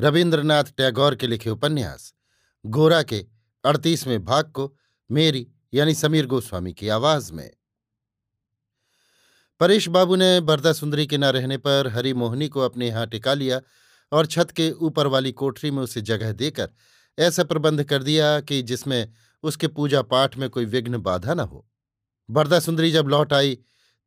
[0.00, 2.14] रविन्द्रनाथ टैगोर के लिखे उपन्यास,
[2.66, 3.26] गोरा के
[3.64, 4.76] अड़तीसवें भाग को
[5.10, 7.50] मेरी यानी समीर गोस्वामी की आवाज़ में।
[9.60, 13.34] परेश बाबू ने बरदा सुंदरी के न रहने पर हरी मोहनी को अपने यहाँ टिका
[13.34, 13.60] लिया
[14.12, 16.70] और छत के ऊपर वाली कोठरी में उसे जगह देकर
[17.18, 19.12] ऐसा प्रबंध कर दिया कि जिसमें
[19.42, 21.68] उसके पूजा पाठ में कोई विघ्न बाधा न हो।
[22.30, 23.58] बरदा सुंदरी जब लौट आई,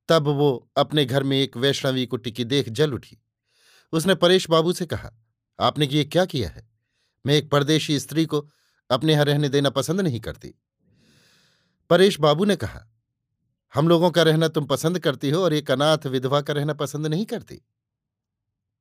[0.09, 3.21] तब वो अपने घर में एक वैष्णवी को टिकी देख जल उठी।
[3.91, 5.11] उसने परेश बाबू से कहा
[5.61, 6.69] आपने ये क्या किया है?
[7.25, 8.49] मैं एक परदेशी स्त्री को
[8.89, 10.55] अपने यहाँ रहने देना पसंद नहीं करती।
[11.89, 12.91] परेश बाबू ने कहा,
[13.73, 17.07] हम लोगों का रहना तुम पसंद करती हो और एक अनाथ विधवा का रहना पसंद
[17.07, 17.61] नहीं करती।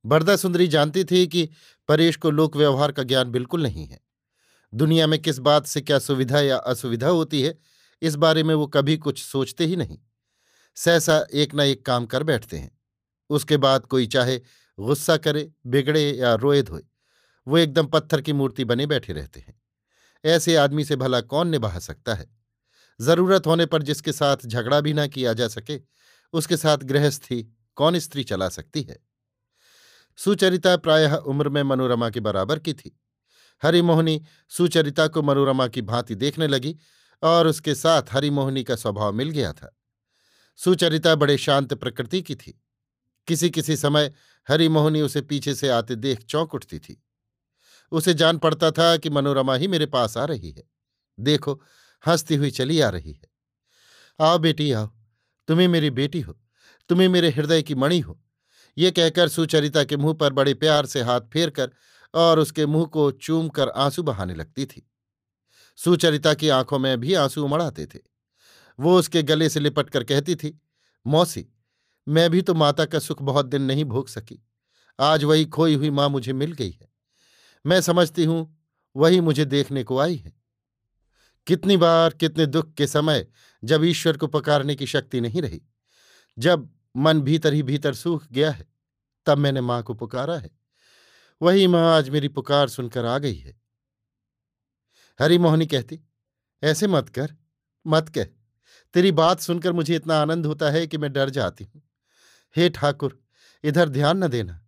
[0.06, 1.51] बरदा सुंदरी जानती थी कि
[1.89, 4.01] परेश को लोक व्यवहार का ज्ञान बिल्कुल नहीं है।
[4.75, 7.58] दुनिया में किस बात से क्या सुविधा या असुविधा होती है,
[8.03, 9.98] इस बारे में वो कभी कुछ सोचते ही नहीं।
[10.75, 12.78] सहसा एक न एक काम कर बैठते हैं।
[13.31, 14.41] उसके बाद कोई चाहे
[14.81, 16.83] गुस्सा करे, बिगड़े या रोए धोए,
[17.48, 19.62] वो एकदम पत्थर की मूर्ति बने बैठे रहते हैं।
[20.25, 22.36] ऐसे आदमी से भला कौन निभा सकता है?
[23.01, 25.81] ज़रूरत होने पर जिसके साथ झगड़ा भी ना किया जा सके,
[26.33, 28.98] उसके साथ गृहस्थी कौन स्त्री चला सकती है?
[30.17, 33.01] सुचरिता प्रायः उम्र में मनोरमा के बराबर की थी।
[33.63, 36.77] हरिमोहनी सुचरिता को मनोरमा की भांति देखने लगी
[37.23, 39.79] और उसके साथ हरिमोहनी का स्वभाव मिल गया था।
[40.57, 42.63] सुचरिता बड़े शांत प्रकृति की थी।
[43.30, 44.13] किसी किसी समय
[44.48, 47.02] हरिमोहनी उसे पीछे से आते देख चौंक उठती थी।
[47.92, 50.64] उसे जान पड़ता था कि मनोरमा ही मेरे पास आ रही है।
[51.20, 51.63] देखो,
[52.07, 53.29] हंसती हुई चली आ रही है।
[54.20, 54.86] आओ बेटी, आओ।
[55.48, 56.40] तुम्हें मेरी बेटी हो।
[56.89, 58.20] तुम्हें मेरे हृदय की मणि हो।
[58.79, 61.70] ये कहकर सुचरिता के मुँह पर बड़े प्यार से हाथ फेर कर
[62.14, 64.90] और उसके मुँह को चूम कर आँसू बहाने लगती थी।
[65.77, 67.98] सुचरिता की आँखों में भी आँसू उमड़ आते थे।
[68.80, 70.61] वो उसके गले से लिपट कर कहती थी,
[71.07, 71.48] मौसी
[72.08, 74.46] मैं भी तो माता का सुख बहुत दिन नहीं भोग सकी।
[75.00, 76.88] आज वही खोई हुई माँ मुझे मिल गई है।
[77.66, 78.64] मैं समझती हूँ,
[78.96, 80.33] वही मुझे देखने को आई है।
[81.46, 83.27] कितनी बार, कितने दुख के समय
[83.64, 85.62] जब ईश्वर को पकारने की शक्ति नहीं रही।
[86.39, 88.66] जब मन भीतर ही भीतर सूख गया है,
[89.27, 90.50] तब मैंने माँ को पुकारा है।
[91.42, 93.60] वही माँ आज मेरी पुकार सुनकर आ गई है।
[95.20, 96.00] हरिमोहनी कहती,
[96.62, 97.36] ऐसे मत कर,
[97.86, 98.24] मत कह।
[98.94, 101.89] तेरी बात सुनकर मुझे इतना आनंद होता है कि मैं डर जाती हूँ।
[102.56, 103.22] हे ठाकुर,
[103.64, 104.66] इधर ध्यान न देना।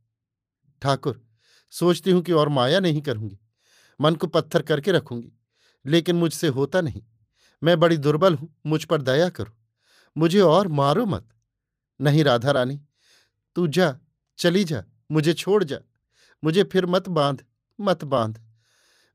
[0.83, 1.27] ठाकुर,
[1.71, 3.39] सोचती हूँ कि और माया नहीं करूँगी,
[4.01, 5.33] मन को पत्थर करके रखूँगी,
[5.87, 7.03] लेकिन मुझसे होता नहीं।
[7.63, 9.59] मैं बड़ी दुर्बल हूँ, मुझ पर दया करो।
[10.17, 11.29] मुझे और मारो मत।
[12.01, 12.81] नहीं, राधा रानी,
[13.57, 13.99] तू जा,
[14.39, 15.79] चली जा, मुझे छोड़ जा।
[16.45, 17.45] मुझे फिर मत बाँध
[17.81, 18.41] मत बाँध।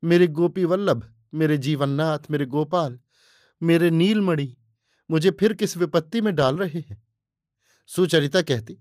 [0.04, 3.00] मेरे गोपी वल्लभ, मेरे जीवननाथ, मेरे गोपाल,
[3.64, 4.58] मेरे नीलमणि,
[5.12, 7.07] मुझे फिर किस विपत्ति में डाल रहे हैं?
[7.90, 8.78] सुचरिता कहती,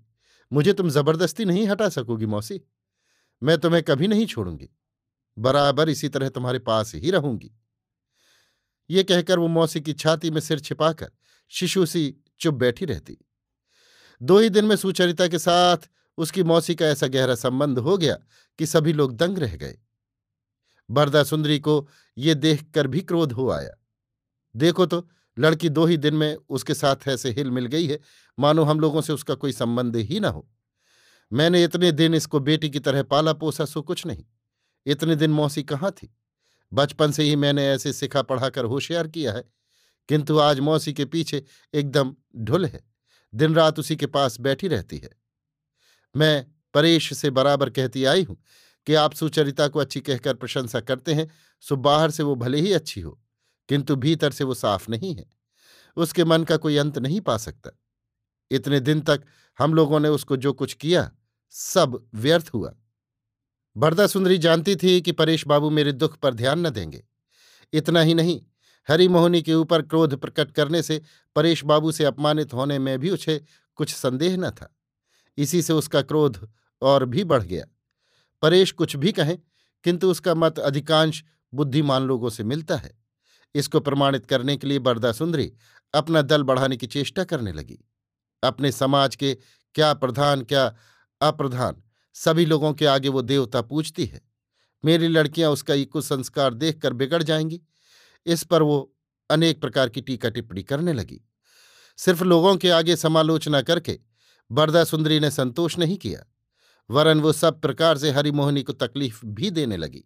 [0.51, 2.61] मुझे तुम ज़बरदस्ती नहीं हटा सकोगी, मौसी।
[3.41, 4.69] मैं तुम्हें कभी नहीं छोड़ूँगी।
[5.37, 7.51] बराबर इसी तरह तुम्हारे पास ही रहूँगी।
[8.89, 11.11] ये कहकर वो मौसी की छाती में सिर छिपाकर
[11.51, 13.17] शिशु सी चुप बैठी रहती।
[14.21, 18.17] दो ही दिन में सुचरिता के साथ उसकी मौसी का ऐसा गहरा संबंध हो गया
[18.59, 19.77] कि सभी लोग दंग रह गए।
[20.89, 21.87] बरदा सुंदरी को
[22.17, 23.77] ये देखकर भी क्रोध हो आया।
[24.55, 25.07] देखो तो
[25.39, 27.99] लड़की दो ही दिन में उसके साथ ऐसे हिल मिल गई है।
[28.39, 30.49] मानो हम लोगों से उसका कोई संबंध ही ना हो।
[31.33, 34.25] मैंने इतने दिन इसको बेटी की तरह पाला पोसा सो कुछ नहीं।
[34.85, 36.17] इतने दिन मौसी कहाँ थी?
[36.73, 39.43] बचपन से ही मैंने ऐसे सिखा पढ़ाकर होशियार किया है।
[40.09, 41.43] किंतु आज मौसी के पीछे
[41.73, 42.83] एकदम ढुल है।
[43.35, 45.09] दिन रात उसी के पास बैठी रहती है।
[46.15, 48.43] मैं परेश से बराबर कहती आई हूँ
[48.85, 51.31] कि आप सुचरिता को अच्छी कहकर प्रशंसा करते हैं,
[51.61, 53.21] सो बाहर से वो भले ही अच्छी हो।
[53.69, 55.25] किंतु भीतर से वो साफ़ नहीं है।
[55.95, 57.79] उसके मन का कोई अंत नहीं पा सकता।
[58.51, 59.23] इतने दिन तक
[59.59, 61.11] हम लोगों ने उसको जो कुछ किया,
[61.49, 62.75] सब व्यर्थ हुआ।
[63.77, 67.03] बरदा सुंदरी जानती थी कि परेश बाबू मेरे दुख पर ध्यान न देंगे।
[67.73, 68.41] इतना ही नहीं,
[68.89, 71.01] हरिमोहनी के ऊपर क्रोध प्रकट करने से
[71.35, 73.43] परेश बाबू से अपमानित होने में भी उसे
[73.75, 74.75] कुछ संदेह न था।
[75.37, 76.49] इसी से उसका क्रोध
[76.81, 77.65] और भी बढ़ गया।
[78.41, 79.37] परेश कुछ भी कहें,
[79.83, 81.23] किंतु उसका मत अधिकांश
[81.53, 83.06] बुद्धिमान लोगों से मिलता है।
[83.57, 85.53] इसको प्रमाणित करने के लिए बरदा सुंदरी
[85.93, 87.79] अपना दल बढ़ाने की चेष्टा करने लगी।
[88.43, 89.37] अपने समाज के
[89.75, 90.75] क्या प्रधान, क्या
[91.21, 91.83] अप्रधान,
[92.13, 94.21] सभी लोगों के आगे वो देवता पूछती है।
[94.85, 97.61] मेरी लड़कियाँ उसका ये कुसंस्कार देखकर बिगड़ जाएँगी।
[98.25, 98.95] इस पर वो
[99.29, 101.21] अनेक प्रकार की टीका टिप्पणी करने लगी।
[101.97, 103.99] सिर्फ़ लोगों के आगे समालोचना करके
[104.51, 106.23] बरदा सुंदरी ने संतोष नहीं किया।
[106.89, 110.03] वरन वो सब प्रकार से हरिमोहनी को तकलीफ़ भी देने लगी।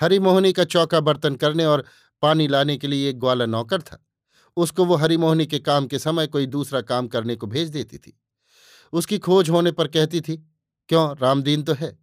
[0.00, 1.84] हरिमोहनी का चौका बर्तन करने और
[2.24, 4.04] पानी लाने के लिए एक ग्वाला नौकर था।
[4.56, 8.18] उसको वो हरिमोहनी के काम के समय कोई दूसरा काम करने को भेज देती थी।
[8.92, 10.36] उसकी खोज होने पर कहती थी,
[10.88, 11.98] क्यों, रामदीन तो है।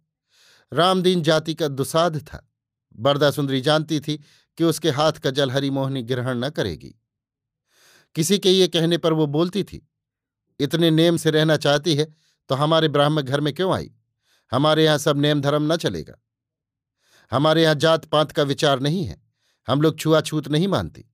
[0.72, 2.46] रामदीन जाति का दुसाध था।
[2.94, 4.16] बरदा सुंदरी जानती थी
[4.58, 6.94] कि उसके हाथ का जल हरिमोहनी ग्रहण न करेगी।
[8.16, 9.86] किसी के ये कहने पर वो बोलती थी,
[10.60, 12.04] इतने नेम से रहना चाहती है
[12.50, 13.90] तो हमारे ब्राह्मण घर में क्यों आई?
[14.52, 16.14] हमारे यहाँ सब नेम धर्म न चलेगा।
[17.32, 19.21] हमारे यहाँ जात पात का विचार नहीं है।
[19.68, 21.04] हम लोग छुआछूत नहीं मानती।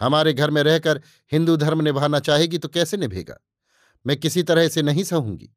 [0.00, 1.00] हमारे घर में रहकर
[1.32, 3.36] हिंदू धर्म निभाना चाहेगी तो कैसे निभेगा?
[4.06, 5.56] मैं किसी तरह से नहीं सहूँगी।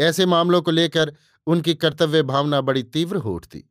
[0.00, 1.14] ऐसे मामलों को लेकर
[1.46, 3.64] उनकी कर्तव्य भावना बड़ी तीव्र हो उठती।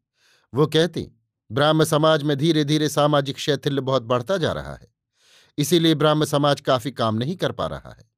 [0.53, 1.11] वो कहती,
[1.51, 4.93] ब्राह्म समाज में धीरे धीरे सामाजिक शैथिल्य बहुत बढ़ता जा रहा है।
[5.57, 8.11] इसीलिए ब्राह्म समाज काफ़ी काम नहीं कर पा रहा है।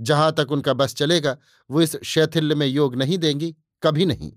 [0.00, 1.36] जहाँ तक उनका बस चलेगा,
[1.70, 4.32] वो इस शैथिल्य में योग नहीं देंगी, कभी नहीं।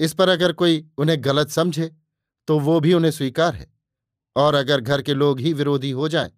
[0.00, 1.96] इस पर अगर कोई उन्हें गलत समझे
[2.48, 3.72] तो वो भी उन्हें स्वीकार है।
[4.36, 6.30] और अगर घर के लोग ही विरोधी हो जाएँ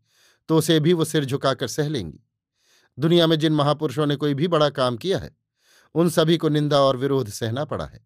[0.48, 2.20] तो उसे भी वो सिर झुकाकर सह लेंगी।
[2.98, 5.30] दुनिया में जिन महापुरुषों ने कोई भी बड़ा काम किया है,
[5.94, 8.00] उन सभी को निंदा और विरोध सहना पड़ा है।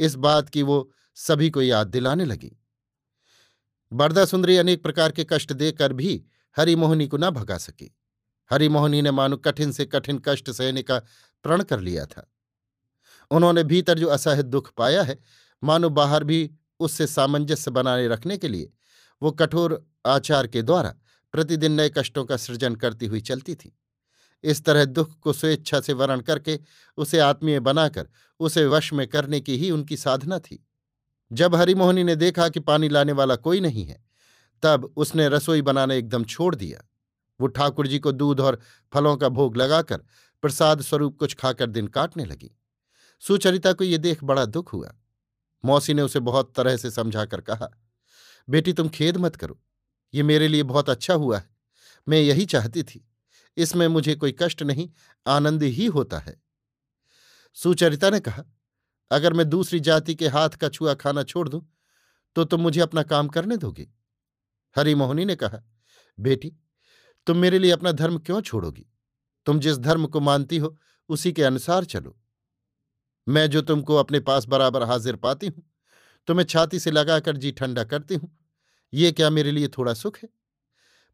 [0.00, 2.52] इस बात की वो सभी को याद दिलाने लगी।
[3.92, 6.24] बरदा सुंदरी अनेक प्रकार के कष्ट देकर भी
[6.56, 7.94] हरिमोहनी को न भगा सकी।
[8.50, 10.98] हरिमोहनी ने मानो कठिन से कठिन कष्ट सहने का
[11.44, 12.30] प्रण कर लिया था।
[13.30, 15.18] उन्होंने भीतर जो असह्य दुख पाया है,
[15.62, 16.50] मानो बाहर भी
[16.82, 18.72] उससे सामंजस्य बनाए रखने के लिए,
[19.22, 20.94] वो कठोर आचार के द्वारा
[21.32, 23.78] प्रतिदिन नए कष्टों का सृजन करती हुई चलती थी।
[24.44, 26.58] इस तरह दुख को स्वेच्छा से वर्ण करके
[26.96, 28.08] उसे आत्मीय बनाकर
[28.40, 30.66] उसे वश में करने की ही उनकी साधना थी।
[31.32, 34.04] जब हरिमोहनी ने देखा कि पानी लाने वाला कोई नहीं है,
[34.62, 36.88] तब उसने रसोई बनाना एकदम छोड़ दिया।
[37.40, 38.60] वो ठाकुर जी को दूध और
[38.94, 39.96] फलों का भोग लगाकर
[40.42, 42.58] प्रसाद स्वरूप कुछ खाकर दिन काटने लगी।
[43.20, 44.94] सुचरिता को ये देख बड़ा दुख हुआ।
[45.64, 47.68] मौसी ने उसे बहुत तरह से समझा कर कहा,
[48.48, 49.60] बेटी, तुम खेद मत करो।
[50.14, 51.50] ये मेरे लिए बहुत अच्छा हुआ है।
[52.08, 53.08] मैं यही चाहती थी।
[53.56, 54.90] इसमें मुझे कोई कष्ट नहीं,
[55.26, 56.42] आनंद ही होता है।
[57.54, 58.44] सुचरिता ने कहा,
[59.10, 61.68] अगर मैं दूसरी जाति के हाथ का छुआ खाना छोड़ दूँ
[62.36, 63.88] तो तुम मुझे अपना काम करने दोगे?
[64.76, 65.58] हरिमोहनी ने कहा,
[66.20, 66.52] बेटी,
[67.26, 68.86] तुम मेरे लिए अपना धर्म क्यों छोड़ोगी?
[69.46, 72.18] तुम जिस धर्म को मानती हो, उसी के अनुसार चलो।
[73.26, 75.62] मैं जो तुमको अपने पास बराबर हाजिर पाती हूँ,
[76.28, 78.30] तुम्हें छाती से लगाकर जी ठंडा करती हूँ,
[78.92, 80.28] ये क्या मेरे लिए थोड़ा सुख है?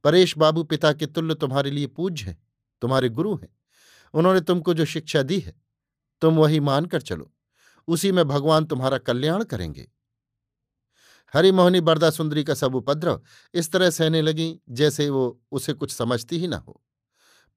[0.04, 2.38] परेश बाबू पिता के तुल्य तुम्हारे लिए पूज्य हैं,
[2.82, 3.48] तुम्हारे गुरु हैं,
[4.14, 5.54] उन्होंने तुमको जो शिक्षा दी है,
[6.22, 7.30] तुम वही मानकर चलो,
[7.88, 9.88] उसी में भगवान तुम्हारा कल्याण करेंगे।
[11.34, 13.22] हरिमोहनी बरदा सुंदरी का सब उपद्रव
[13.54, 16.80] इस तरह सहने लगी, जैसे वो उसे कुछ समझती ही ना हो।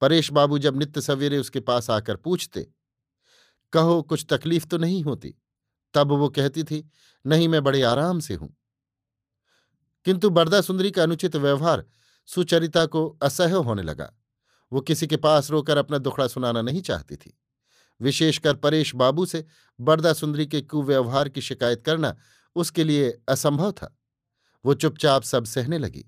[0.01, 2.67] परेश बाबू जब नित्य सवेरे उसके पास आकर पूछते
[3.73, 5.35] कहो, कुछ तकलीफ़ तो नहीं होती।
[5.93, 6.91] तब वो कहती थी,
[7.25, 8.57] नहीं, मैं बड़े आराम से हूँ।
[10.05, 11.85] किंतु बरदा सुंदरी का अनुचित व्यवहार
[12.25, 14.13] सुचरिता को असह्य होने लगा।
[14.73, 17.39] वो किसी के पास रोकर अपना दुखड़ा सुनाना नहीं चाहती थी।
[18.01, 19.45] विशेषकर परेश बाबू से
[19.81, 22.17] बरदा सुंदरी के कुव्यवहार की शिकायत करना
[22.55, 23.97] उसके लिए असंभव था।
[24.65, 26.05] वो चुपचाप सब सहने लगी।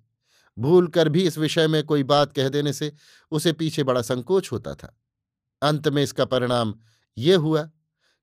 [0.59, 2.93] भूल कर भी इस विषय में कोई बात कह देने से
[3.31, 4.99] उसे पीछे बड़ा संकोच होता था।
[5.61, 6.75] अंत में इसका परिणाम
[7.17, 7.69] ये हुआ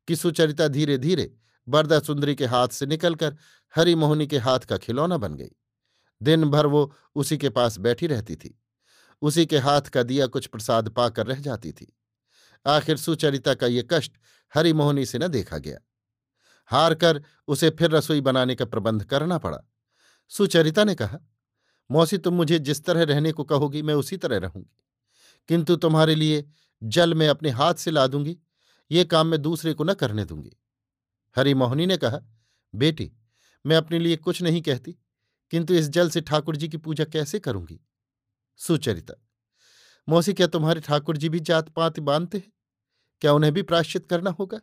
[0.08, 1.36] कि सुचरिता धीरे धीरे
[1.68, 3.36] बरदा सुंदरी के हाथ से निकलकर
[3.76, 5.50] हरिमोहनी के हाथ का खिलौना बन गई।
[6.22, 8.62] दिन भर वो उसी के पास बैठी रहती थी।
[9.22, 11.96] उसी के हाथ का दिया कुछ प्रसाद पाकर रह जाती थी।
[12.66, 14.12] आखिर सुचरिता का ये कष्ट
[14.54, 15.78] हरिमोहनी से न देखा गया।
[16.66, 19.58] हार कर उसे फिर रसोई बनाने का प्रबंध करना पड़ा।
[20.28, 21.18] सुचरिता ने कहा,
[21.90, 24.76] मौसी, तुम मुझे जिस तरह रहने को कहोगी, मैं उसी तरह रहूँगी।
[25.48, 26.48] किंतु तुम्हारे लिए
[26.82, 28.38] जल में अपने हाथ से ला दूँगी।
[28.90, 30.56] ये काम मैं दूसरे को न करने दूँगी।
[31.36, 32.18] हरिमोहनी ने कहा,
[32.74, 33.12] बेटी,
[33.66, 34.92] मैं अपने लिए कुछ नहीं कहती,
[35.50, 37.80] किंतु इस जल से ठाकुर जी की पूजा कैसे करूँगी?
[38.56, 39.14] सुचरिता,
[40.08, 42.52] मौसी, क्या तुम्हारे ठाकुर जी भी जात पात बांधते हैं?
[43.20, 44.60] क्या उन्हें भी प्राश्चित करना होगा?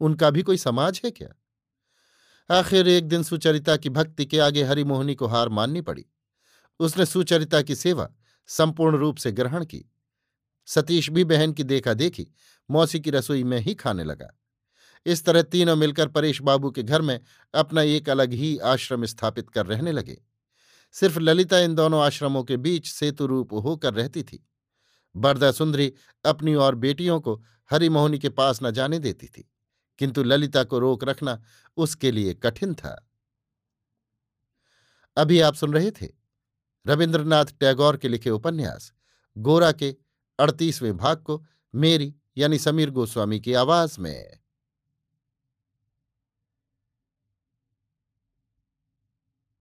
[0.00, 1.28] उनका भी कोई समाज है क्या?
[2.50, 6.06] आखिर एक दिन सुचरिता की भक्ति के आगे हरिमोहनी को हार माननी पड़ी।
[6.80, 8.10] उसने सुचरिता की सेवा
[8.46, 9.84] संपूर्ण रूप से ग्रहण की।
[10.68, 12.26] सतीश भी बहन की देखा देखी,
[12.68, 14.32] मौसी की रसोई में ही खाने लगा।
[15.06, 17.20] इस तरह तीनों मिलकर परेश बाबू के घर में
[17.54, 20.18] अपना एक अलग ही आश्रम स्थापित कर रहने लगे।
[20.94, 24.44] सिर्फ़ ललिता इन दोनों आश्रमों के बीच सेतु रूप होकर रहती थी।
[25.14, 25.92] बरदा सुंदरी
[26.24, 27.34] अपनी और बेटियों को
[27.70, 29.48] हरिमोहनी के पास न जाने देती थी,
[29.98, 31.40] किंतु ललिता को रोक रखना
[31.76, 33.02] उसके लिए कठिन था।
[35.16, 36.08] अभी आप सुन रहे थे
[36.86, 38.92] रविन्द्रनाथ टैगोर के लिखे उपन्यास,
[39.36, 39.94] गोरा के
[40.38, 44.38] अड़तीसवें भाग को मेरी यानी समीर गोस्वामी की आवाज़ में।